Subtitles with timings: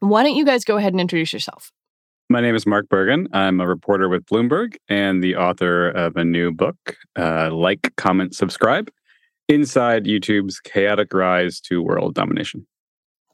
[0.00, 1.72] Why don't you guys go ahead and introduce yourself?
[2.28, 3.28] My name is Mark Bergen.
[3.32, 6.76] I'm a reporter with Bloomberg and the author of a new book,
[7.16, 8.90] uh, Like, Comment, Subscribe
[9.48, 12.66] Inside YouTube's Chaotic Rise to World Domination.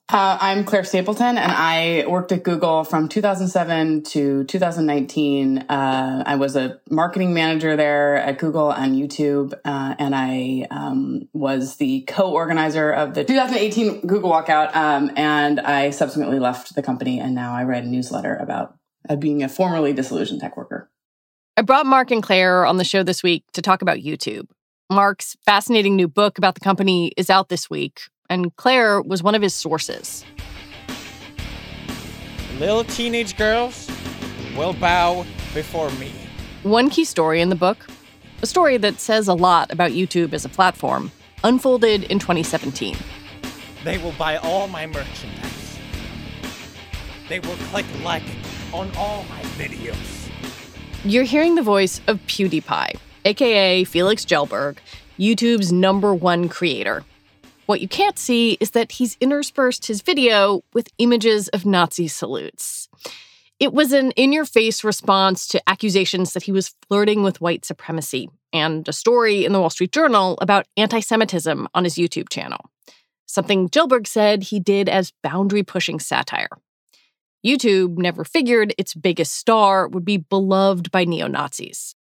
[0.09, 5.59] Uh, I'm Claire Stapleton, and I worked at Google from 2007 to 2019.
[5.59, 11.29] Uh, I was a marketing manager there at Google and YouTube, uh, and I um,
[11.33, 14.75] was the co-organizer of the 2018 Google Walkout.
[14.77, 18.77] Um, and I subsequently left the company, and now I write a newsletter about
[19.09, 20.91] uh, being a formerly disillusioned tech worker.
[21.57, 24.49] I brought Mark and Claire on the show this week to talk about YouTube.
[24.91, 28.03] Mark's fascinating new book about the company is out this week,
[28.33, 30.25] and Claire was one of his sources.
[32.59, 33.91] Little teenage girls
[34.57, 36.13] will bow before me.
[36.63, 37.87] One key story in the book,
[38.41, 41.13] a story that says a lot about YouTube as a platform,
[41.45, 42.97] unfolded in 2017.
[43.85, 45.79] They will buy all my merchandise.
[47.29, 48.23] They will click like
[48.73, 50.31] on all my videos.
[51.05, 54.79] You're hearing the voice of PewDiePie, aka Felix Kjellberg,
[55.19, 57.05] YouTube's number one creator.
[57.67, 62.89] What you can't see is that he's interspersed his video with images of Nazi salutes.
[63.61, 67.65] It was an in your face response to accusations that he was flirting with white
[67.65, 72.29] supremacy and a story in the Wall Street Journal about anti Semitism on his YouTube
[72.29, 72.59] channel.
[73.27, 76.49] Something Kjellberg said he did as boundary pushing satire.
[77.47, 81.95] YouTube never figured its biggest star would be beloved by neo Nazis.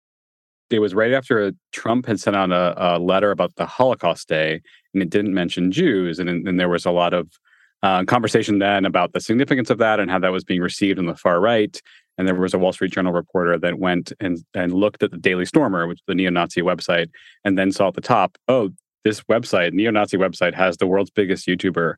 [0.73, 4.61] It was right after Trump had sent out a, a, letter about the Holocaust Day,
[4.95, 6.19] and it didn't mention Jews.
[6.19, 7.29] And, and there was a lot of
[7.83, 11.07] uh, conversation then about the significance of that and how that was being received on
[11.07, 11.81] the far right.
[12.19, 15.17] And there was a Wall Street Journal reporter that went and, and looked at the
[15.17, 17.11] Daily Stormer, which is the neo Nazi website,
[17.45, 18.71] and then saw at the top, oh,
[19.05, 21.95] this website, neo Nazi website, has the world's biggest YouTuber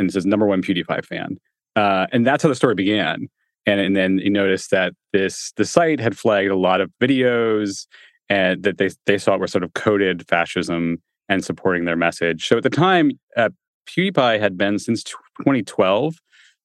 [0.00, 1.38] and it says number one PewDiePie fan.
[1.76, 3.28] Uh, and that's how the story began.
[3.66, 7.86] And, and then you notice that this the site had flagged a lot of videos
[8.28, 12.48] and that they they saw were sort of coded fascism and supporting their message.
[12.48, 13.50] So at the time, uh,
[13.86, 16.16] PewDiePie had been since 2012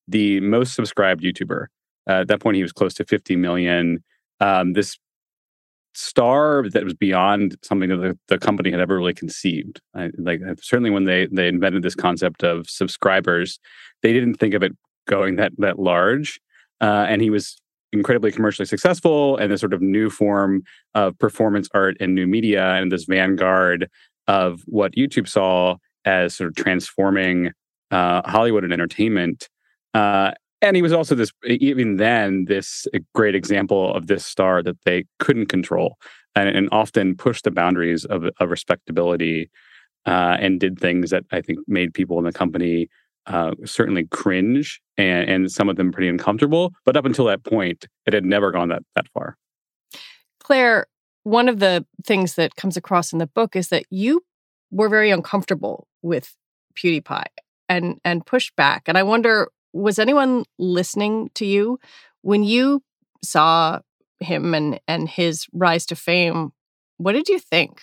[0.07, 1.65] the most subscribed YouTuber.
[2.07, 4.03] Uh, at that point, he was close to 50 million.
[4.39, 4.97] Um, this
[5.95, 9.81] star that was beyond something that the, the company had ever really conceived.
[9.95, 13.59] I, like certainly when they they invented this concept of subscribers,
[14.03, 14.73] they didn't think of it
[15.07, 16.39] going that that large.
[16.81, 17.57] Uh, and he was
[17.93, 20.61] incredibly commercially successful and this sort of new form
[20.93, 23.87] of performance art and new media and this vanguard
[24.27, 27.51] of what YouTube saw as sort of transforming
[27.91, 29.49] uh, Hollywood and entertainment.
[29.93, 30.31] Uh,
[30.61, 35.05] and he was also this, even then, this great example of this star that they
[35.19, 35.97] couldn't control
[36.35, 39.49] and, and often pushed the boundaries of, of respectability
[40.05, 42.89] uh, and did things that I think made people in the company
[43.27, 46.73] uh, certainly cringe and, and some of them pretty uncomfortable.
[46.85, 49.37] But up until that point, it had never gone that, that far.
[50.39, 50.87] Claire,
[51.23, 54.21] one of the things that comes across in the book is that you
[54.71, 56.35] were very uncomfortable with
[56.75, 57.25] PewDiePie
[57.67, 58.83] and and pushed back.
[58.87, 61.79] And I wonder, was anyone listening to you
[62.21, 62.83] when you
[63.23, 63.79] saw
[64.19, 66.51] him and and his rise to fame?
[66.97, 67.81] What did you think?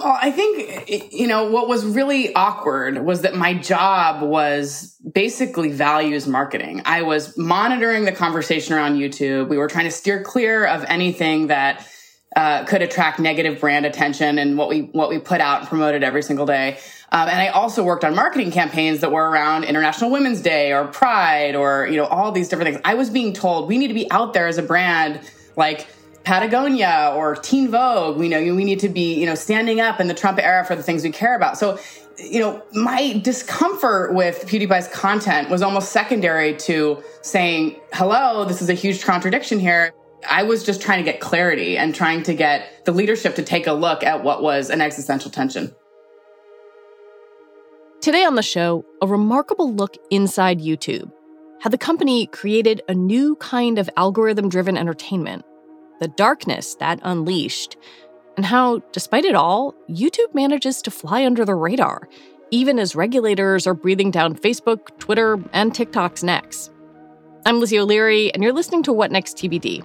[0.00, 5.72] Well, I think, you know, what was really awkward was that my job was basically
[5.72, 6.80] values marketing.
[6.86, 9.50] I was monitoring the conversation around YouTube.
[9.50, 11.86] We were trying to steer clear of anything that
[12.34, 16.02] uh, could attract negative brand attention and what we what we put out and promoted
[16.02, 16.78] every single day.
[17.12, 20.86] Um, and I also worked on marketing campaigns that were around International Women's Day or
[20.86, 22.80] Pride or you know all these different things.
[22.86, 25.20] I was being told we need to be out there as a brand,
[25.56, 25.88] like
[26.24, 28.18] Patagonia or Teen Vogue.
[28.18, 30.76] We know we need to be, you know, standing up in the Trump era for
[30.76, 31.58] the things we care about.
[31.58, 31.78] So,
[32.18, 38.68] you know, my discomfort with PewDiePie's content was almost secondary to saying, hello, this is
[38.68, 39.92] a huge contradiction here.
[40.28, 43.66] I was just trying to get clarity and trying to get the leadership to take
[43.66, 45.74] a look at what was an existential tension.
[48.02, 51.10] Today on the show, a remarkable look inside YouTube.
[51.60, 55.44] How the company created a new kind of algorithm driven entertainment
[56.00, 57.76] the darkness that unleashed,
[58.36, 62.08] and how, despite it all, YouTube manages to fly under the radar,
[62.50, 66.70] even as regulators are breathing down Facebook, Twitter, and TikTok's necks.
[67.44, 69.84] I'm Lizzie O'Leary, and you're listening to What Next TBD,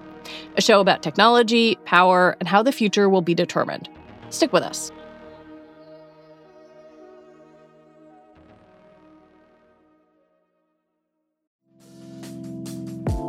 [0.55, 3.89] a show about technology, power, and how the future will be determined.
[4.29, 4.91] Stick with us.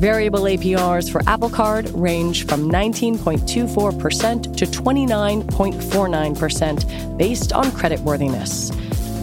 [0.00, 8.72] Variable APRs for Apple Card range from 19.24% to 29.49% based on creditworthiness.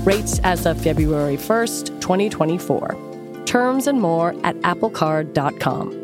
[0.06, 3.44] Rates as of February 1st, 2024.
[3.48, 6.04] Terms and more at applecard.com.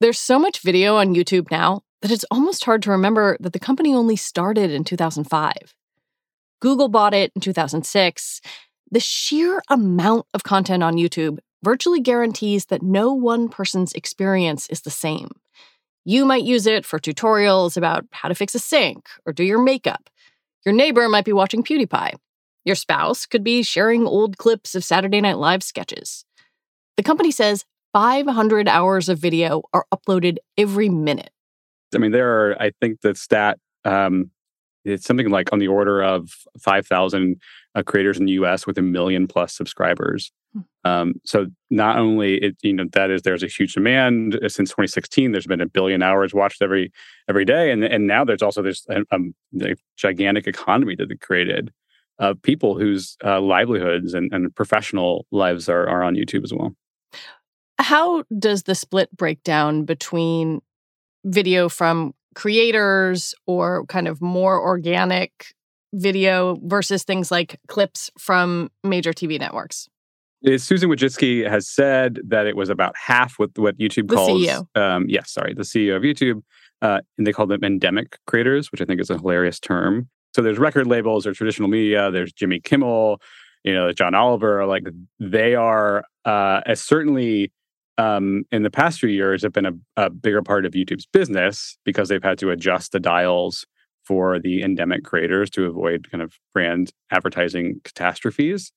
[0.00, 3.58] There's so much video on YouTube now that it's almost hard to remember that the
[3.58, 5.74] company only started in 2005.
[6.60, 8.40] Google bought it in 2006.
[8.90, 14.82] The sheer amount of content on YouTube virtually guarantees that no one person's experience is
[14.82, 15.30] the same.
[16.04, 19.62] You might use it for tutorials about how to fix a sink or do your
[19.62, 20.08] makeup.
[20.64, 22.14] Your neighbor might be watching PewDiePie.
[22.64, 26.24] Your spouse could be sharing old clips of Saturday Night Live sketches.
[26.96, 31.30] The company says 500 hours of video are uploaded every minute.
[31.94, 34.30] I mean, there are, I think the stat, um,
[34.84, 37.40] it's something like on the order of 5,000
[37.74, 40.30] uh, creators in the US with a million plus subscribers.
[40.52, 40.60] Hmm.
[40.84, 44.70] Um, so not only it, you know that is there's a huge demand uh, since
[44.70, 45.32] 2016.
[45.32, 46.92] There's been a billion hours watched every
[47.28, 51.16] every day, and and now there's also this a, um, a gigantic economy that they
[51.16, 51.72] created
[52.18, 56.74] of people whose uh, livelihoods and, and professional lives are are on YouTube as well.
[57.78, 60.60] How does the split break down between
[61.24, 65.54] video from creators or kind of more organic
[65.92, 69.88] video versus things like clips from major TV networks?
[70.56, 74.30] Susan Wojcicki has said that it was about half with what YouTube the calls.
[74.30, 74.66] CEO.
[74.74, 76.42] Um, yes, sorry, the CEO of YouTube,
[76.82, 80.08] uh, and they call them endemic creators, which I think is a hilarious term.
[80.34, 83.20] So there's record labels, there's traditional media, there's Jimmy Kimmel,
[83.64, 84.64] you know, John Oliver.
[84.64, 84.84] Like
[85.18, 87.52] they are uh, as certainly
[87.98, 91.76] um, in the past few years have been a, a bigger part of YouTube's business
[91.84, 93.66] because they've had to adjust the dials
[94.04, 98.72] for the endemic creators to avoid kind of brand advertising catastrophes.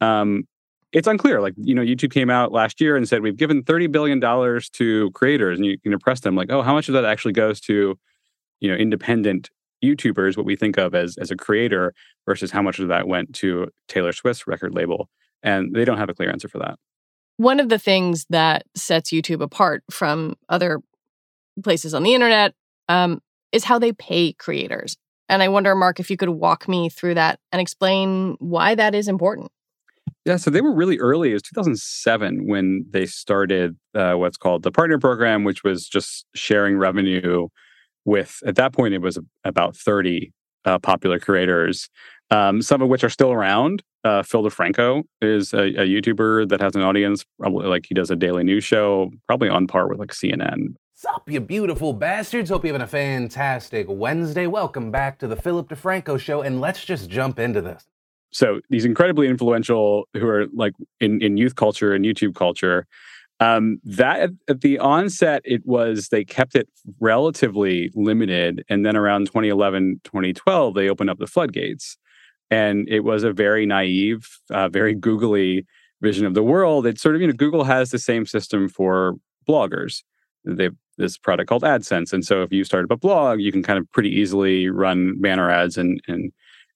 [0.00, 0.44] Um,
[0.92, 1.40] it's unclear.
[1.40, 5.10] Like, you know, YouTube came out last year and said, we've given $30 billion to
[5.12, 5.58] creators.
[5.58, 7.98] And you can impress them like, oh, how much of that actually goes to,
[8.60, 9.50] you know, independent
[9.82, 11.94] YouTubers, what we think of as, as a creator,
[12.26, 15.08] versus how much of that went to Taylor Swift's record label?
[15.42, 16.78] And they don't have a clear answer for that.
[17.38, 20.80] One of the things that sets YouTube apart from other
[21.64, 22.54] places on the internet
[22.88, 24.96] um, is how they pay creators.
[25.28, 28.94] And I wonder, Mark, if you could walk me through that and explain why that
[28.94, 29.50] is important.
[30.24, 31.30] Yeah, so they were really early.
[31.30, 36.26] It was 2007 when they started uh, what's called the partner program, which was just
[36.34, 37.48] sharing revenue
[38.04, 40.32] with, at that point, it was about 30
[40.64, 41.88] uh, popular creators,
[42.30, 43.82] um, some of which are still around.
[44.04, 48.10] Uh, Phil DeFranco is a, a, YouTuber that has an audience, probably like he does
[48.10, 50.74] a daily news show, probably on par with like CNN.
[50.94, 52.50] Sup, you beautiful bastards.
[52.50, 54.46] Hope you're having a fantastic Wednesday.
[54.46, 57.86] Welcome back to the Philip DeFranco show, and let's just jump into this
[58.32, 62.86] so these incredibly influential who are like in, in youth culture and YouTube culture.
[63.40, 66.68] Um, that at the onset, it was they kept it
[67.00, 71.96] relatively limited, and then around 2011, 2012, they opened up the floodgates,
[72.50, 75.66] and it was a very naive, uh, very googly
[76.00, 76.86] vision of the world.
[76.86, 79.14] It's sort of you know Google has the same system for
[79.48, 80.02] bloggers.
[80.44, 83.64] They this product called AdSense, and so if you start up a blog, you can
[83.64, 86.32] kind of pretty easily run banner ads and and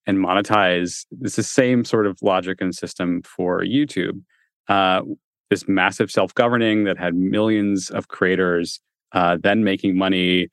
[0.07, 1.05] and monetize.
[1.23, 4.23] It's the same sort of logic and system for YouTube.
[4.69, 5.03] Uh,
[5.51, 8.81] this massive self-governing that had millions of creators
[9.13, 10.49] uh, then making money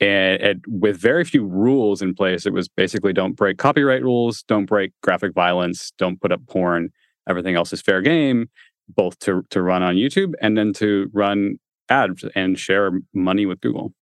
[0.00, 2.46] and, and, with very few rules in place.
[2.46, 6.90] It was basically don't break copyright rules, don't break graphic violence, don't put up porn.
[7.28, 8.48] Everything else is fair game,
[8.88, 11.56] both to to run on YouTube and then to run
[11.90, 13.92] ads and share money with Google.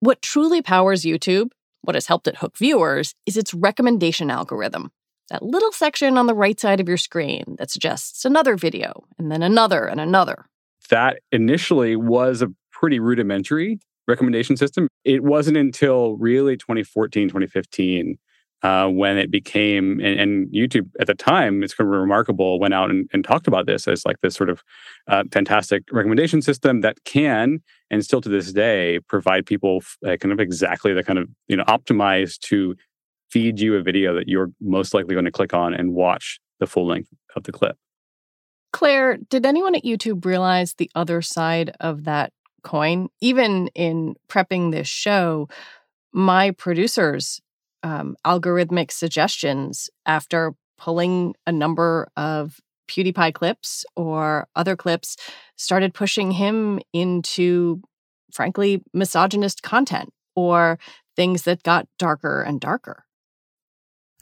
[0.00, 1.50] What truly powers YouTube
[1.88, 4.92] what has helped it hook viewers is its recommendation algorithm.
[5.30, 9.32] That little section on the right side of your screen that suggests another video and
[9.32, 10.44] then another and another.
[10.90, 14.88] That initially was a pretty rudimentary recommendation system.
[15.04, 18.18] It wasn't until really 2014, 2015
[18.62, 22.74] uh, when it became and, and, YouTube at the time, it's kind of remarkable, went
[22.74, 24.64] out and, and talked about this as like this sort of
[25.06, 27.60] uh, fantastic recommendation system that can
[27.90, 31.56] and still to this day provide people uh, kind of exactly the kind of you
[31.56, 32.74] know optimized to
[33.30, 36.66] feed you a video that you're most likely going to click on and watch the
[36.66, 37.76] full length of the clip.
[38.72, 43.08] Claire, did anyone at YouTube realize the other side of that coin?
[43.20, 45.48] Even in prepping this show,
[46.12, 47.40] my producers
[47.82, 55.16] um, algorithmic suggestions after pulling a number of PewDiePie clips or other clips
[55.56, 57.82] started pushing him into,
[58.32, 60.78] frankly, misogynist content or
[61.16, 63.04] things that got darker and darker.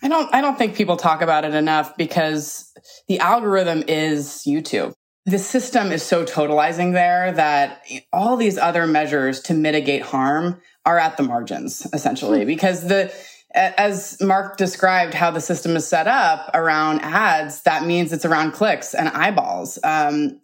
[0.02, 2.72] I don't I don't think people talk about it enough because
[3.08, 4.92] the algorithm is YouTube.
[5.24, 10.98] The system is so totalizing there that all these other measures to mitigate harm are
[10.98, 12.46] at the margins essentially hmm.
[12.46, 13.12] because the
[13.56, 18.52] as Mark described how the system is set up around ads, that means it's around
[18.52, 19.78] clicks and eyeballs.
[19.82, 20.40] Um,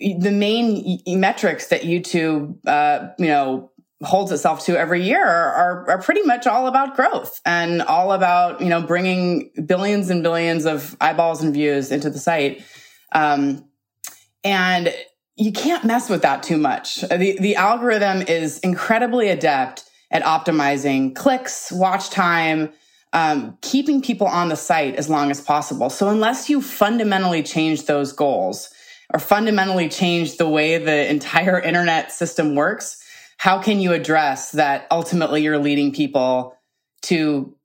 [0.00, 3.70] the main metrics that YouTube, uh, you know,
[4.02, 8.60] holds itself to every year are, are pretty much all about growth and all about,
[8.60, 12.64] you know, bringing billions and billions of eyeballs and views into the site.
[13.12, 13.68] Um,
[14.42, 14.92] and
[15.36, 17.02] you can't mess with that too much.
[17.02, 22.70] The, the algorithm is incredibly adept at optimizing clicks, watch time,
[23.12, 25.90] um, keeping people on the site as long as possible.
[25.90, 28.70] So unless you fundamentally change those goals
[29.12, 33.02] or fundamentally change the way the entire internet system works,
[33.38, 36.56] how can you address that ultimately you're leading people
[37.02, 37.56] to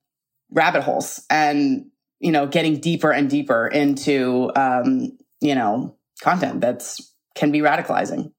[0.51, 1.85] rabbit holes and
[2.19, 8.31] you know getting deeper and deeper into um, you know content that's can be radicalizing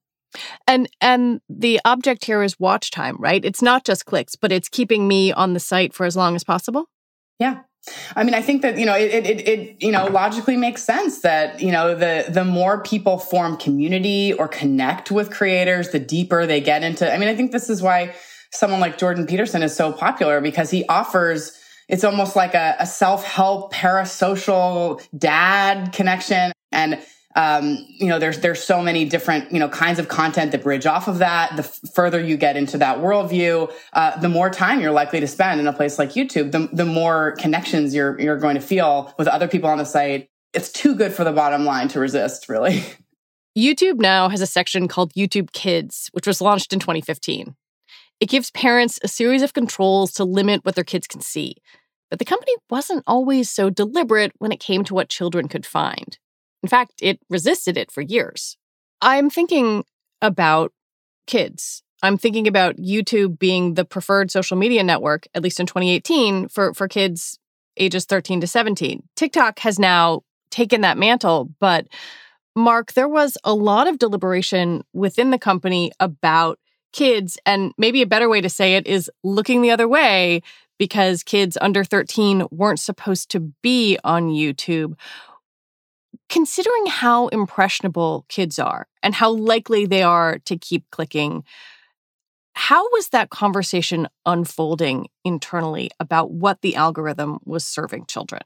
[0.67, 3.43] and and the object here is watch time, right?
[3.43, 6.43] It's not just clicks, but it's keeping me on the site for as long as
[6.43, 6.85] possible.
[7.39, 7.61] Yeah.
[8.15, 11.21] I mean, I think that, you know, it, it, it, you know, logically makes sense
[11.21, 16.45] that, you know, the, the more people form community or connect with creators, the deeper
[16.45, 18.13] they get into, I mean, I think this is why
[18.51, 21.57] someone like Jordan Peterson is so popular because he offers,
[21.87, 26.51] it's almost like a, a self-help parasocial dad connection.
[26.73, 26.99] And
[27.35, 30.85] um, you know, there's there's so many different you know kinds of content that bridge
[30.85, 31.55] off of that.
[31.55, 35.59] The further you get into that worldview, uh, the more time you're likely to spend
[35.59, 36.51] in a place like YouTube.
[36.51, 40.29] The the more connections you're you're going to feel with other people on the site.
[40.53, 42.83] It's too good for the bottom line to resist, really.
[43.57, 47.55] YouTube now has a section called YouTube Kids, which was launched in 2015.
[48.19, 51.55] It gives parents a series of controls to limit what their kids can see.
[52.09, 56.17] But the company wasn't always so deliberate when it came to what children could find.
[56.63, 58.57] In fact, it resisted it for years.
[59.01, 59.85] I'm thinking
[60.21, 60.73] about
[61.27, 61.83] kids.
[62.01, 66.73] I'm thinking about YouTube being the preferred social media network, at least in 2018, for,
[66.73, 67.39] for kids
[67.77, 69.03] ages 13 to 17.
[69.15, 71.87] TikTok has now taken that mantle, but
[72.55, 76.59] Mark, there was a lot of deliberation within the company about
[76.91, 77.37] kids.
[77.45, 80.41] And maybe a better way to say it is looking the other way
[80.77, 84.95] because kids under 13 weren't supposed to be on YouTube.
[86.27, 91.43] Considering how impressionable kids are and how likely they are to keep clicking,
[92.53, 98.41] how was that conversation unfolding internally about what the algorithm was serving children?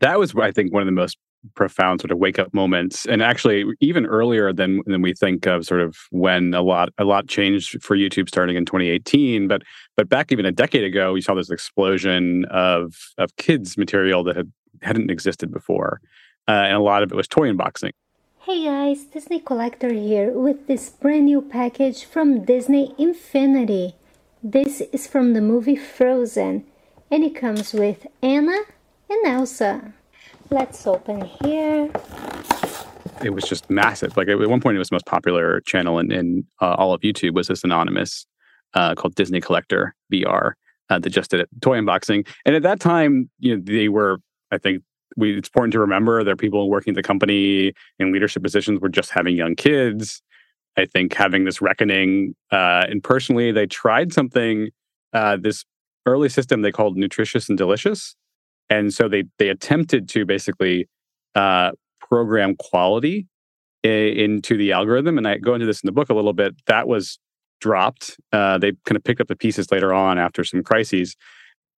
[0.00, 1.18] That was, I think, one of the most
[1.54, 5.64] profound sort of wake up moments and actually even earlier than than we think of
[5.64, 9.62] sort of when a lot a lot changed for YouTube starting in 2018 but
[9.96, 14.36] but back even a decade ago we saw this explosion of of kids material that
[14.36, 16.00] had hadn't existed before.
[16.48, 17.92] Uh, and a lot of it was toy unboxing.
[18.40, 23.94] Hey guys, Disney Collector here with this brand new package from Disney Infinity.
[24.42, 26.64] This is from the movie Frozen
[27.10, 28.56] and it comes with Anna
[29.08, 29.92] and Elsa.
[30.50, 31.90] Let's open here.
[33.22, 34.16] It was just massive.
[34.16, 37.02] Like at one point, it was the most popular channel in, in uh, all of
[37.02, 38.26] YouTube was this anonymous
[38.74, 40.54] uh, called Disney Collector BR
[40.88, 42.26] uh, that just did toy unboxing.
[42.44, 44.18] And at that time, you know, they were
[44.50, 44.82] I think
[45.16, 48.88] we, it's important to remember that people working at the company in leadership positions were
[48.88, 50.22] just having young kids.
[50.76, 54.70] I think having this reckoning, uh, and personally, they tried something,
[55.12, 55.64] uh, this
[56.06, 58.14] early system they called nutritious and delicious,
[58.68, 60.88] and so they they attempted to basically
[61.34, 63.26] uh, program quality
[63.82, 65.18] into the algorithm.
[65.18, 66.54] And I go into this in the book a little bit.
[66.66, 67.18] That was
[67.60, 68.18] dropped.
[68.32, 71.16] Uh, they kind of picked up the pieces later on after some crises,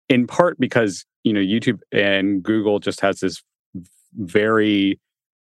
[0.09, 3.43] in part because you know youtube and google just has this
[4.15, 5.01] very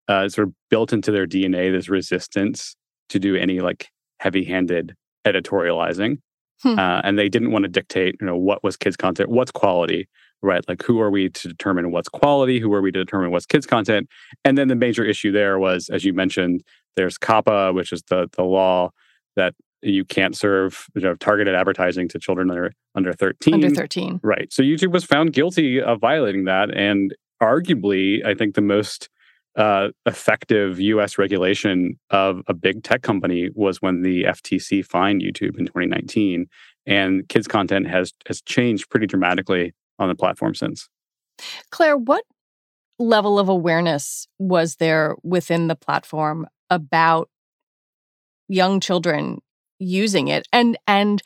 [0.09, 2.77] uh, sort of built into their dna this resistance
[3.09, 4.95] to do any like heavy-handed
[5.27, 6.19] editorializing
[6.63, 6.79] Hmm.
[6.79, 10.09] Uh, and they didn't want to dictate, you know, what was kids content, what's quality,
[10.43, 10.67] right?
[10.69, 12.61] Like, who are we to determine what's quality?
[12.61, 14.09] Who are we to determine what's kids content?
[14.45, 16.63] And then the major issue there was, as you mentioned,
[16.97, 18.91] there's COPPA, which is the the law
[19.37, 23.55] that you can't serve you know, targeted advertising to children under under 13.
[23.55, 24.21] Under 13.
[24.23, 24.53] Right.
[24.53, 26.75] So YouTube was found guilty of violating that.
[26.75, 29.09] And arguably, I think the most
[29.57, 35.59] uh, effective US regulation of a big tech company was when the FTC fined YouTube
[35.59, 36.47] in 2019.
[36.87, 40.89] And kids' content has has changed pretty dramatically on the platform since.
[41.71, 42.25] Claire, what
[42.99, 47.31] level of awareness was there within the platform about
[48.49, 49.39] young children
[49.81, 51.23] using it and and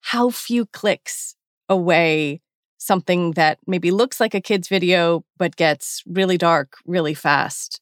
[0.00, 1.34] how few clicks
[1.68, 2.40] away
[2.78, 7.80] something that maybe looks like a kid's video but gets really dark really fast.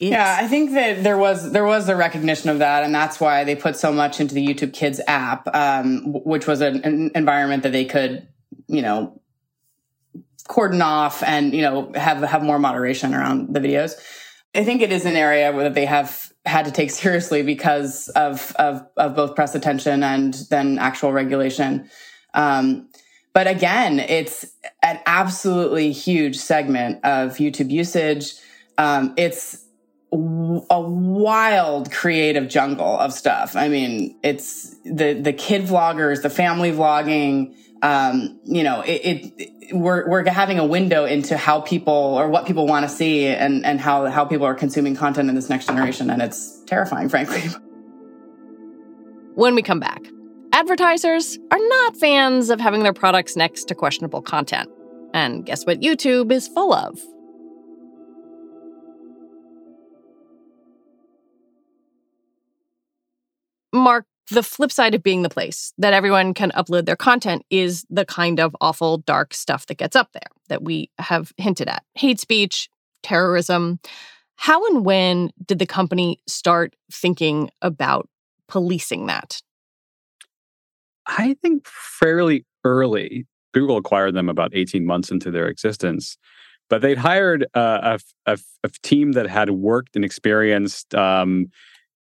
[0.00, 0.10] It's...
[0.10, 3.44] yeah i think that there was there was a recognition of that and that's why
[3.44, 7.62] they put so much into the youtube kids app um, which was an, an environment
[7.62, 8.26] that they could
[8.66, 9.20] you know
[10.48, 13.94] cordon off and you know have have more moderation around the videos.
[14.54, 18.54] I think it is an area where they have had to take seriously because of
[18.56, 21.88] of, of both press attention and then actual regulation.
[22.34, 22.88] Um,
[23.32, 24.46] but again, it's
[24.82, 28.34] an absolutely huge segment of YouTube usage.
[28.78, 29.64] Um, it's
[30.12, 33.56] a wild creative jungle of stuff.
[33.56, 37.54] I mean, it's the the kid vloggers, the family vlogging.
[37.84, 42.46] Um, you know, it, it, we're we're having a window into how people or what
[42.46, 45.66] people want to see and and how how people are consuming content in this next
[45.66, 47.42] generation, and it's terrifying, frankly.
[49.34, 50.00] When we come back,
[50.54, 54.70] advertisers are not fans of having their products next to questionable content,
[55.12, 55.80] and guess what?
[55.80, 56.98] YouTube is full of.
[63.74, 67.84] Mark, the flip side of being the place that everyone can upload their content is
[67.90, 71.84] the kind of awful, dark stuff that gets up there that we have hinted at
[71.94, 72.68] hate speech,
[73.02, 73.78] terrorism.
[74.36, 78.08] How and when did the company start thinking about
[78.48, 79.42] policing that?
[81.06, 83.26] I think fairly early.
[83.52, 86.16] Google acquired them about 18 months into their existence.
[86.70, 91.50] But they'd hired uh, a, a, a, team that had worked and experienced um,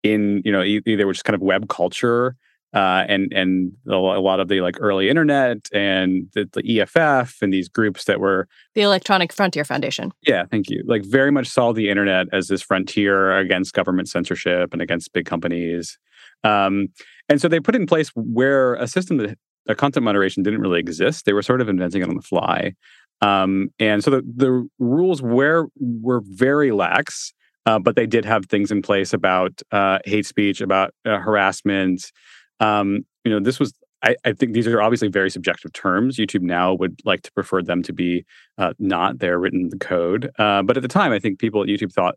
[0.04, 2.36] in you know either which kind of web culture
[2.74, 7.52] uh, and and a lot of the like early internet and the, the, EFF and
[7.52, 10.12] these groups that were the Electronic Frontier Foundation.
[10.26, 10.82] Yeah, thank you.
[10.86, 15.24] Like very much saw the internet as this frontier against government censorship and against big
[15.24, 15.98] companies.
[16.42, 16.88] Um,
[17.28, 19.38] and so they put in place where a system that
[19.68, 21.24] a content moderation didn't really exist.
[21.24, 22.74] They were sort of inventing it on the fly.
[23.20, 27.32] Um, and so the, the rules were were very lax.
[27.66, 32.12] Uh, but they did have things in place about uh, hate speech, about uh, harassment.
[32.60, 33.72] Um, you know, this was.
[34.02, 36.18] I, I, think these are obviously very subjective terms.
[36.18, 38.26] YouTube now would like to prefer them to be
[38.58, 40.30] uh, not their written in the code.
[40.38, 42.16] Uh, but at the time, I think people at YouTube thought,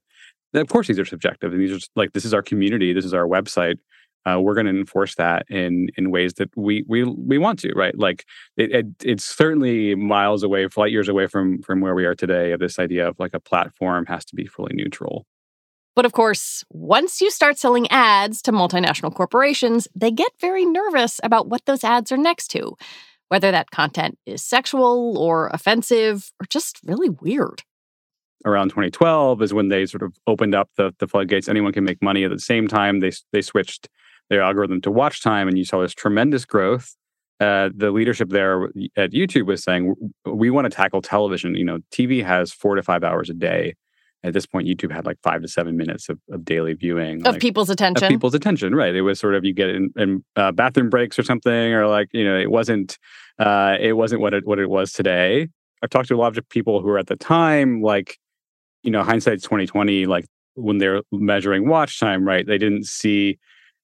[0.53, 3.13] of course, these are subjective, and these are like this is our community, this is
[3.13, 3.77] our website.
[4.25, 7.71] Uh, we're going to enforce that in in ways that we we we want to,
[7.73, 7.97] right?
[7.97, 8.25] Like
[8.57, 12.51] it, it, it's certainly miles away, flight years away from from where we are today.
[12.51, 15.25] Of this idea of like a platform has to be fully neutral.
[15.97, 21.19] But of course, once you start selling ads to multinational corporations, they get very nervous
[21.23, 22.77] about what those ads are next to,
[23.29, 27.63] whether that content is sexual or offensive or just really weird.
[28.45, 31.49] Around 2012 is when they sort of opened up the, the floodgates.
[31.49, 32.99] Anyone can make money at the same time.
[32.99, 33.89] They, they switched
[34.29, 36.95] their algorithm to watch time, and you saw this tremendous growth.
[37.39, 41.55] Uh, the leadership there at YouTube was saying, we want to tackle television.
[41.55, 43.73] You know, TV has four to five hours a day
[44.23, 47.33] at this point youtube had like five to seven minutes of, of daily viewing of
[47.33, 48.03] like, people's attention.
[48.03, 48.95] of people's attention right.
[48.95, 52.09] It was sort of you get in, in uh, bathroom breaks or something or like
[52.13, 52.97] you know it wasn't
[53.39, 55.47] uh, it wasn't what it what it was today.
[55.83, 58.17] I've talked to a lot of people who were at the time like
[58.83, 60.25] you know hindsight's 2020 like
[60.55, 63.37] when they're measuring watch time right they didn't see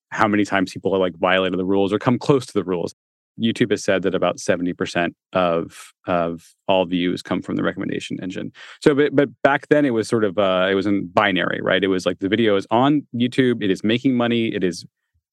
[0.10, 2.96] how many times people are like violated the rules or come close to the rules
[3.42, 8.52] YouTube has said that about 70% of of all views come from the recommendation engine.
[8.82, 11.84] So but but back then it was sort of uh it was in binary, right?
[11.84, 14.86] It was like the video is on YouTube, it is making money, it is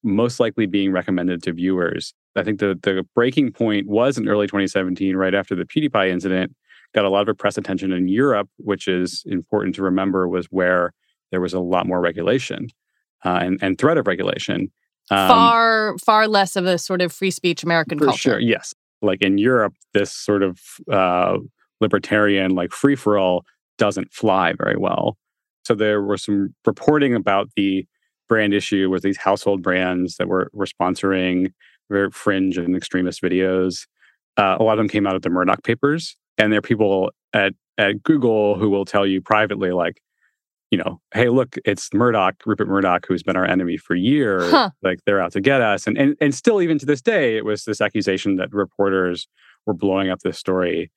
[0.02, 2.14] most likely being recommended to viewers.
[2.36, 6.54] I think the the breaking point was in early 2017 right after the PewDiePie incident
[6.94, 10.92] got a lot of press attention in Europe, which is important to remember was where
[11.30, 12.68] there was a lot more regulation
[13.24, 14.70] uh, and and threat of regulation.
[15.11, 18.31] Um, far, far less of a sort of free speech American for culture.
[18.31, 18.75] Sure, yes.
[19.03, 21.38] Like in Europe, this sort of uh,
[21.81, 23.44] libertarian, like free for all,
[23.79, 25.16] doesn't fly very well.
[25.64, 27.87] So there was some reporting about the
[28.29, 31.53] brand issue with these household brands that were were sponsoring
[31.90, 33.87] very fringe and extremist videos.
[34.37, 37.11] Uh, a lot of them came out of the Murdoch papers, and there are people
[37.33, 40.01] at at Google who will tell you privately, like,
[40.70, 44.50] you know, hey, look, it's Murdoch, Rupert Murdoch, who's been our enemy for years.
[44.50, 44.70] Huh.
[44.83, 45.87] Like they're out to get us.
[45.87, 49.26] And, and and still, even to this day, it was this accusation that reporters
[49.66, 50.90] were blowing up this story,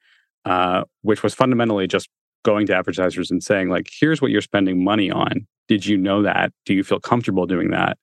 [0.46, 2.08] uh, which was fundamentally just
[2.46, 5.48] going to advertisers and saying, like, here's what you're spending money on.
[5.68, 6.52] Did you know that?
[6.66, 7.98] Do you feel comfortable doing that?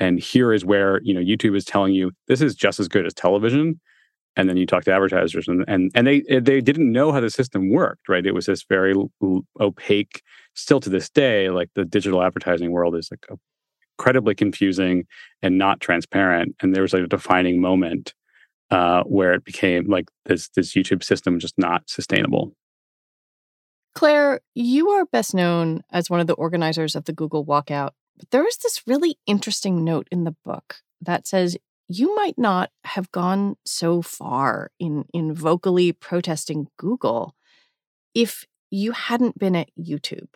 [0.00, 3.04] And here is where, you know, YouTube is telling you this is just as good
[3.04, 3.80] as television
[4.36, 7.20] and then you talk to advertisers and and and they eh, they didn't know how
[7.20, 8.94] the system worked right it was this very
[9.60, 10.22] opaque
[10.54, 13.26] still to this day like the digital advertising world is like
[13.98, 15.04] incredibly confusing
[15.42, 18.14] and not transparent and there was like a defining moment
[18.70, 22.54] uh, where it became like this this youtube system just not sustainable
[23.94, 28.30] claire you are best known as one of the organizers of the google walkout but
[28.30, 31.56] there is this really interesting note in the book that says
[31.88, 37.34] you might not have gone so far in in vocally protesting Google
[38.14, 40.28] if you hadn't been at YouTube.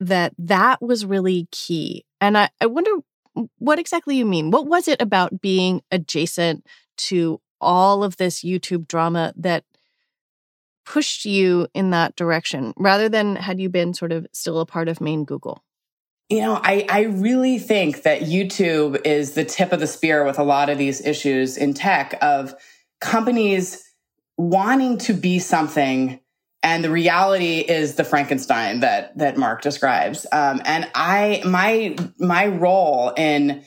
[0.00, 2.04] That that was really key.
[2.20, 2.90] And I, I wonder
[3.58, 4.50] what exactly you mean.
[4.50, 9.64] What was it about being adjacent to all of this YouTube drama that
[10.84, 14.88] pushed you in that direction rather than had you been sort of still a part
[14.88, 15.62] of main Google?
[16.28, 20.38] You know, I, I really think that YouTube is the tip of the spear with
[20.38, 22.54] a lot of these issues in tech of
[23.00, 23.84] companies
[24.36, 26.20] wanting to be something
[26.62, 30.26] and the reality is the Frankenstein that that Mark describes.
[30.30, 33.64] Um, and I my my role in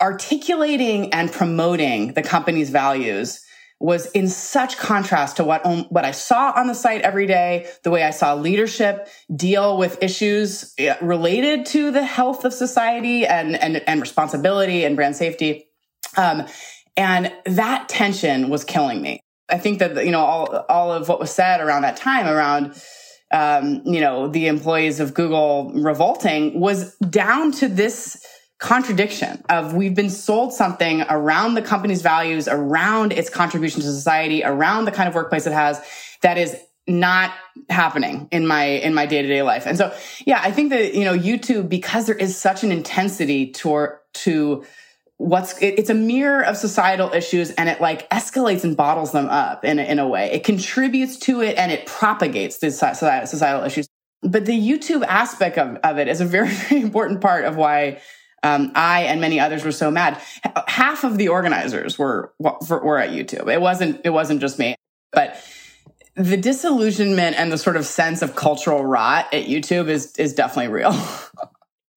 [0.00, 3.40] articulating and promoting the company's values
[3.80, 7.90] was in such contrast to what what I saw on the site every day, the
[7.90, 13.82] way I saw leadership deal with issues related to the health of society and and,
[13.86, 15.66] and responsibility and brand safety.
[16.16, 16.46] Um,
[16.96, 19.23] and that tension was killing me.
[19.48, 22.80] I think that you know all all of what was said around that time around
[23.32, 28.24] um, you know the employees of Google revolting was down to this
[28.58, 34.42] contradiction of we've been sold something around the company's values, around its contribution to society,
[34.42, 35.80] around the kind of workplace it has
[36.22, 37.32] that is not
[37.70, 39.66] happening in my in my day-to-day life.
[39.66, 39.94] And so
[40.26, 44.64] yeah, I think that you know YouTube because there is such an intensity to to
[45.18, 49.26] what's it, it's a mirror of societal issues and it like escalates and bottles them
[49.26, 50.32] up in in a way.
[50.32, 53.88] It contributes to it and it propagates the societal issues.
[54.22, 58.00] But the YouTube aspect of, of it is a very, very important part of why
[58.42, 60.20] um, I and many others were so mad.
[60.66, 63.52] Half of the organizers were were at YouTube.
[63.52, 64.76] It wasn't it wasn't just me,
[65.12, 65.42] but
[66.16, 70.72] the disillusionment and the sort of sense of cultural rot at YouTube is is definitely
[70.72, 70.92] real.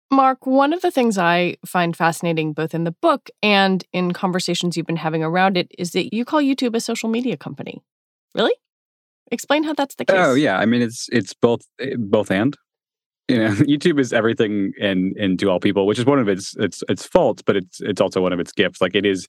[0.09, 4.77] Mark, one of the things I find fascinating both in the book and in conversations
[4.77, 7.83] you've been having around it is that you call YouTube a social media company.
[8.33, 8.53] Really?
[9.31, 10.15] Explain how that's the case.
[10.17, 12.55] Oh yeah, I mean it's it's both eh, both and
[13.27, 16.55] you know youtube is everything and and to all people which is one of its
[16.57, 19.27] its its faults but it's it's also one of its gifts like it is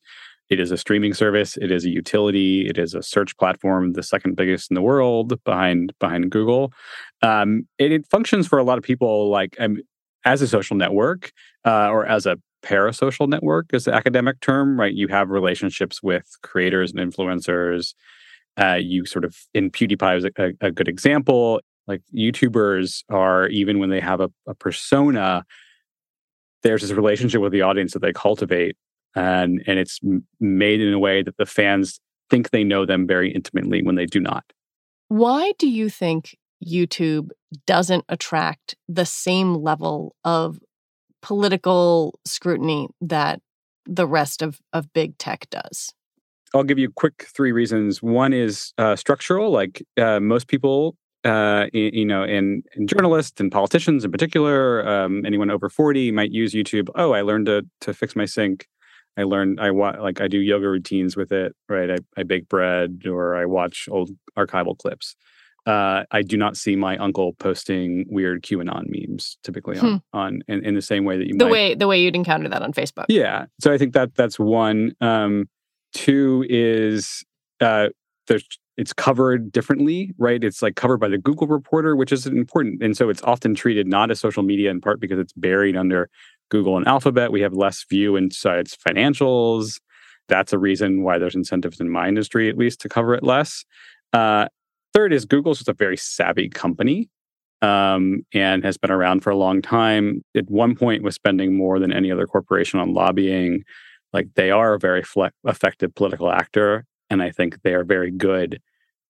[0.50, 4.02] it is a streaming service it is a utility it is a search platform the
[4.02, 6.72] second biggest in the world behind behind google
[7.22, 9.78] um it, it functions for a lot of people like um,
[10.28, 11.32] as a social network
[11.64, 16.26] uh, or as a parasocial network is the academic term right you have relationships with
[16.42, 17.94] creators and influencers
[18.60, 23.78] uh, you sort of in pewdiepie is a, a, good example like YouTubers are, even
[23.78, 25.44] when they have a, a persona,
[26.62, 28.76] there's this relationship with the audience that they cultivate,
[29.16, 29.98] and and it's
[30.38, 31.98] made in a way that the fans
[32.30, 34.44] think they know them very intimately when they do not.
[35.08, 37.30] Why do you think YouTube
[37.66, 40.58] doesn't attract the same level of
[41.22, 43.40] political scrutiny that
[43.86, 45.92] the rest of, of big tech does?
[46.54, 48.02] I'll give you quick three reasons.
[48.02, 49.50] One is uh, structural.
[49.50, 55.26] Like uh, most people uh, you know, in, in journalists and politicians in particular, um,
[55.26, 56.88] anyone over 40 might use YouTube.
[56.94, 58.66] Oh, I learned to, to fix my sink.
[59.16, 61.90] I learned, I want, like, I do yoga routines with it, right?
[61.90, 65.16] I, I bake bread or I watch old archival clips.
[65.66, 69.96] Uh, I do not see my uncle posting weird QAnon memes typically on, hmm.
[70.12, 71.50] on in, in, the same way that you the might.
[71.50, 73.04] way the way you'd encounter that on Facebook.
[73.08, 74.92] Yeah, so I think that that's one.
[75.00, 75.48] Um,
[75.92, 77.24] two is
[77.60, 77.88] uh,
[78.28, 78.46] there's
[78.78, 80.42] it's covered differently, right?
[80.42, 82.80] It's like covered by the Google reporter, which is important.
[82.80, 86.08] And so it's often treated not as social media in part because it's buried under
[86.48, 87.32] Google and Alphabet.
[87.32, 89.80] We have less view inside its financials.
[90.28, 93.64] That's a reason why there's incentives in my industry, at least, to cover it less.
[94.12, 94.46] Uh,
[94.98, 97.08] third is Google's just a very savvy company
[97.62, 100.24] um, and has been around for a long time.
[100.36, 103.62] At one point, was spending more than any other corporation on lobbying
[104.12, 108.10] like they are a very fle- effective political actor, and I think they are very
[108.10, 108.60] good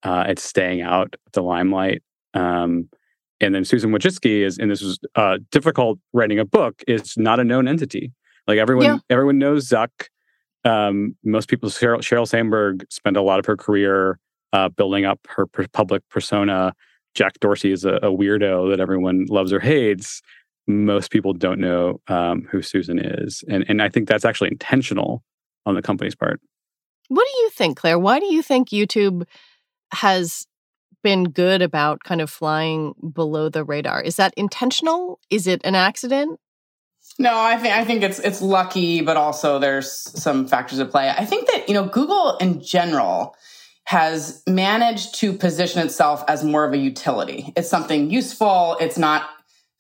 [0.03, 2.03] uh, at staying out of the limelight.
[2.35, 2.91] Um,
[3.41, 7.41] and then Susan Wojcicki is, and this was uh, difficult writing a book, is not
[7.41, 8.13] a known entity.
[8.47, 8.99] Like everyone, yeah.
[9.09, 10.09] everyone knows Zuck.
[10.65, 14.19] Um, most people, Sheryl, Sheryl, Sandberg spent a lot of her career
[14.53, 16.75] uh, building up her public persona.
[17.15, 20.23] Jack Dorsey is a, a, weirdo that everyone loves or hates.
[20.67, 25.23] Most people don't know um, who Susan is, and and I think that's actually intentional
[25.67, 26.41] on the company's part.
[27.09, 27.99] What do you think, Claire?
[27.99, 29.25] Why do you think YouTube
[29.93, 30.47] has
[31.03, 34.03] been good about kind of flying below the radar?
[34.03, 35.19] Is that intentional?
[35.31, 36.39] Is it an accident?
[37.19, 41.09] No, I think I think it's it's lucky, but also there's some factors at play.
[41.09, 43.35] I think that you know Google in general
[43.89, 47.55] has managed to position itself as more of a utility.
[47.57, 48.77] It's something useful.
[48.83, 49.31] It's not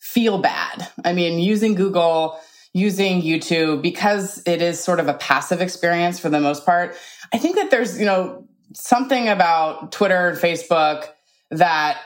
[0.00, 0.88] feel bad.
[1.04, 2.40] I mean, using Google,
[2.72, 6.96] using YouTube because it is sort of a passive experience for the most part.
[7.34, 11.08] I think that there's you know something about Twitter and Facebook
[11.50, 12.00] that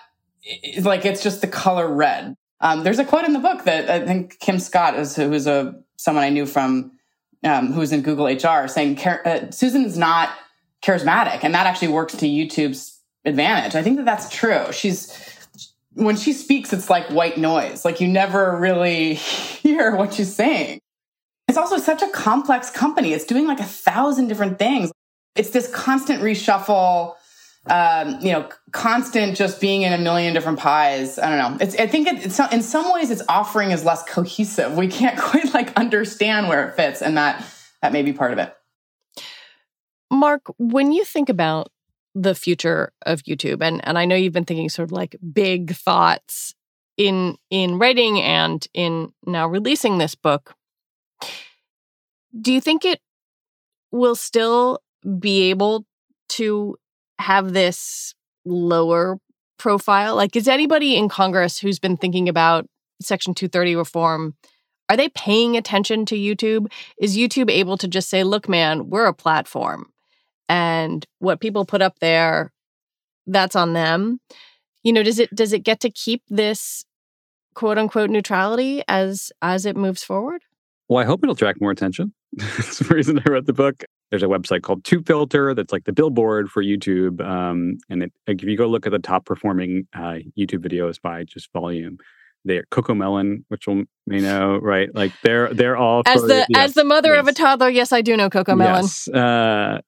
[0.81, 2.35] like it's just the color red.
[2.61, 5.77] Um, there's a quote in the book that I think Kim Scott is who's a
[5.99, 6.99] someone I knew from
[7.45, 10.31] um, who's in Google HR saying uh, Susan's not
[10.83, 13.75] charismatic, and that actually works to YouTube's advantage.
[13.75, 14.73] I think that that's true.
[14.73, 15.17] She's
[15.95, 17.85] when she speaks, it's like white noise.
[17.85, 20.81] Like you never really hear what she's saying.
[21.49, 23.13] It's also such a complex company.
[23.13, 24.91] It's doing like a thousand different things.
[25.35, 27.15] It's this constant reshuffle
[27.67, 31.19] um, you know, constant just being in a million different pies.
[31.19, 31.65] I don't know.
[31.65, 34.77] It's, I think it, it's, in some ways its offering is less cohesive.
[34.77, 37.45] We can't quite like understand where it fits, and that
[37.81, 38.55] that may be part of it.
[40.23, 41.73] Mark, when you think about
[42.15, 45.75] the future of YouTube, and and I know you've been thinking sort of like big
[45.75, 46.55] thoughts
[46.97, 50.55] in in writing and in now releasing this book.
[52.41, 53.01] Do you think it
[53.91, 54.79] will still
[55.19, 55.87] be able
[56.37, 56.77] to
[57.19, 59.19] have this lower
[59.59, 60.15] profile?
[60.15, 62.65] Like, is anybody in Congress who's been thinking about
[63.01, 64.37] Section 230 reform?
[64.89, 66.71] Are they paying attention to YouTube?
[66.97, 69.92] Is YouTube able to just say, look, man, we're a platform
[70.53, 72.53] and what people put up there,
[73.27, 74.21] that's on them?
[74.83, 76.85] You know, does it does it get to keep this
[77.55, 80.43] quote unquote neutrality as as it moves forward?
[80.89, 82.13] Well, I hope it'll attract more attention.
[82.37, 83.85] That's the reason I wrote the book.
[84.11, 87.27] There's a website called TubeFilter that's like the billboard for YouTube.
[87.27, 91.25] Um, and it, if you go look at the top performing uh, YouTube videos by
[91.25, 91.97] just volume,
[92.45, 94.95] they're CoComelon, which you may know, right?
[94.95, 97.21] Like they're they're all as for, the yes, as the mother yes.
[97.21, 97.71] of a toddler.
[97.71, 98.83] Yes, I do know CoComelon.
[98.83, 99.09] Yes.
[99.09, 99.81] Uh,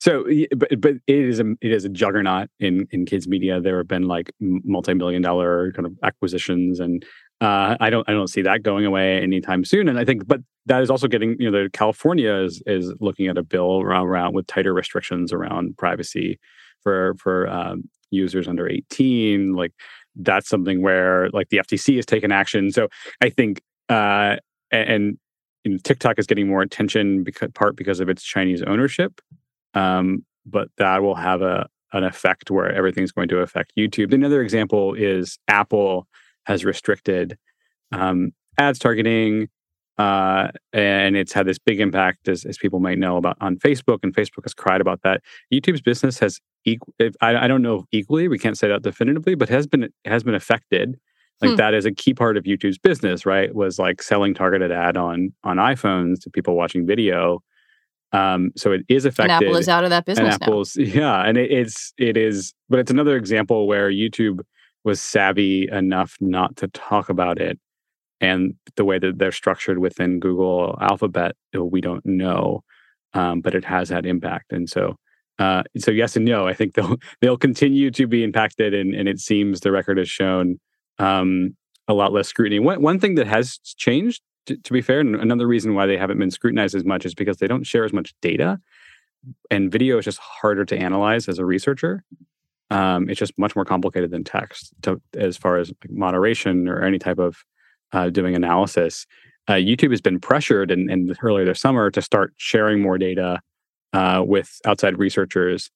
[0.00, 0.24] so,
[0.56, 3.60] but but it is a it is a juggernaut in in kids media.
[3.60, 7.04] There have been like multi million dollar kind of acquisitions and
[7.40, 9.88] uh, I don't I don't see that going away anytime soon.
[9.88, 13.28] And I think, but that is also getting you know the California is is looking
[13.28, 16.38] at a bill around, around with tighter restrictions around privacy
[16.82, 19.54] for for um, users under 18.
[19.54, 19.72] Like
[20.16, 22.72] that's something where like the FTC has taken action.
[22.72, 22.88] So
[23.20, 24.36] I think uh,
[24.72, 25.18] and,
[25.64, 29.20] and TikTok is getting more attention because part because of its Chinese ownership.
[29.74, 34.12] Um, but that will have a an effect where everything's going to affect YouTube.
[34.12, 36.06] Another example is Apple
[36.44, 37.38] has restricted
[37.92, 39.48] um, ads targeting,
[39.96, 43.98] uh, and it's had this big impact, as, as people might know about on Facebook.
[44.02, 45.22] And Facebook has cried about that.
[45.52, 46.40] YouTube's business has.
[46.66, 48.28] I, I don't know equally.
[48.28, 50.98] We can't say that definitively, but has been has been affected.
[51.40, 51.56] Like hmm.
[51.56, 53.54] that is a key part of YouTube's business, right?
[53.54, 57.42] Was like selling targeted ad on on iPhones to people watching video.
[58.12, 59.34] Um, so it is affected.
[59.34, 60.34] And Apple is out of that business.
[60.34, 60.84] And Apple's now.
[60.84, 64.40] yeah, and it, it's it is, but it's another example where YouTube
[64.84, 67.58] was savvy enough not to talk about it
[68.20, 72.62] and the way that they're structured within google alphabet uh, we don't know
[73.14, 74.96] um, but it has had impact and so
[75.38, 79.08] uh, so yes and no i think they'll they'll continue to be impacted and, and
[79.08, 80.58] it seems the record has shown
[80.98, 84.22] um, a lot less scrutiny one, one thing that has changed
[84.56, 87.46] to, be fair another reason why they haven't been scrutinized as much is because they
[87.46, 88.58] don't share as much data
[89.50, 92.04] and video is just harder to analyze as a researcher
[92.70, 96.82] um, it's just much more complicated than text to, as far as like moderation or
[96.82, 97.44] any type of
[97.92, 99.06] uh, doing analysis.
[99.46, 103.40] Uh, YouTube has been pressured in, in, earlier this summer to start sharing more data
[103.94, 105.70] uh, with outside researchers.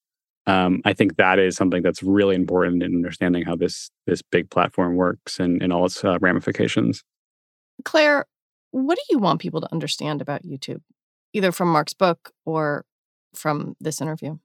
[0.45, 4.49] Um, I think that is something that's really important in understanding how this this big
[4.49, 7.03] platform works and, and all its uh, ramifications.
[7.85, 8.25] Claire,
[8.73, 10.81] what do you want people to understand about YouTube,
[11.31, 12.85] either from Mark's book or
[13.35, 14.39] from this interview?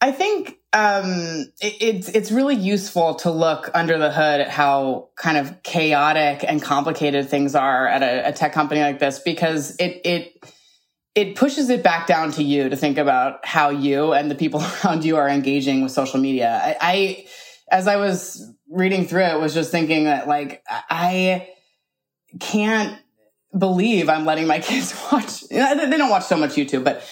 [0.00, 5.08] I think um, it, it's it's really useful to look under the hood at how
[5.16, 9.76] kind of chaotic and complicated things are at a, a tech company like this because
[9.76, 10.44] it it
[11.14, 14.62] it pushes it back down to you to think about how you and the people
[14.84, 16.60] around you are engaging with social media.
[16.62, 17.26] I, I
[17.70, 21.48] as I was reading through it, was just thinking that like I
[22.38, 22.96] can't
[23.56, 25.42] believe I'm letting my kids watch.
[25.48, 27.04] They don't watch so much YouTube, but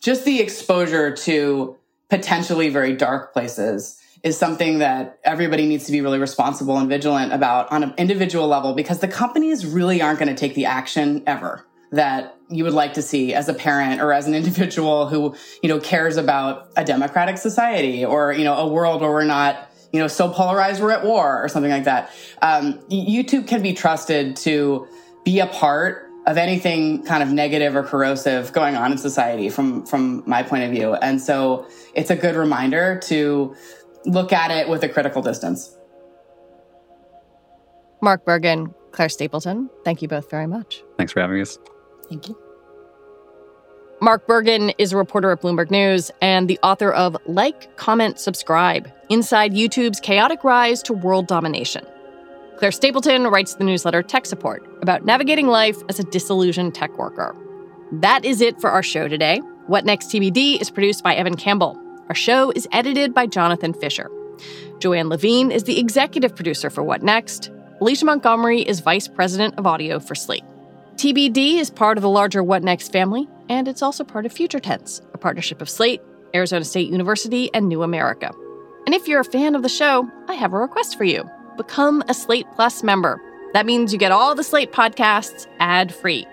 [0.00, 1.76] just the exposure to
[2.08, 7.32] potentially very dark places is something that everybody needs to be really responsible and vigilant
[7.32, 11.22] about on an individual level because the companies really aren't going to take the action
[11.26, 15.34] ever that you would like to see as a parent or as an individual who,
[15.62, 19.70] you know, cares about a democratic society or, you know, a world where we're not,
[19.92, 22.10] you know, so polarized we're at war or something like that.
[22.42, 24.88] Um, YouTube can be trusted to
[25.26, 29.84] be a part of anything kind of negative or corrosive going on in society from
[29.84, 30.94] from my point of view.
[30.94, 33.54] And so it's a good reminder to
[34.06, 35.76] look at it with a critical distance.
[38.00, 40.82] Mark Bergen, Claire Stapleton, thank you both very much.
[40.96, 41.58] Thanks for having us.
[42.08, 42.38] Thank you.
[44.00, 48.92] Mark Bergen is a reporter at Bloomberg News and the author of Like, Comment, Subscribe
[49.08, 51.84] Inside YouTube's Chaotic Rise to World Domination.
[52.58, 57.36] Claire Stapleton writes the newsletter Tech Support about navigating life as a disillusioned tech worker.
[57.92, 59.42] That is it for our show today.
[59.66, 61.78] What Next TBD is produced by Evan Campbell.
[62.08, 64.10] Our show is edited by Jonathan Fisher.
[64.78, 67.50] Joanne Levine is the executive producer for What Next.
[67.82, 70.44] Alicia Montgomery is vice president of audio for Slate.
[70.94, 74.60] TBD is part of the larger What Next family, and it's also part of Future
[74.60, 76.00] Tense, a partnership of Slate,
[76.34, 78.32] Arizona State University, and New America.
[78.86, 81.28] And if you're a fan of the show, I have a request for you.
[81.56, 83.20] Become a Slate Plus member.
[83.52, 86.26] That means you get all the Slate podcasts ad-free.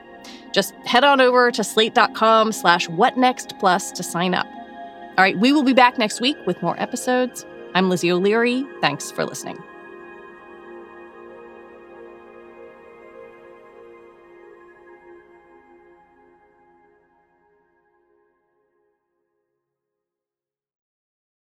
[0.52, 4.48] Just head on over to slate.com slash whatnextplus to sign up.
[5.18, 7.46] All right, we will be back next week with more episodes.
[7.74, 8.66] I'm Lizzie O'Leary.
[8.82, 9.62] Thanks for listening.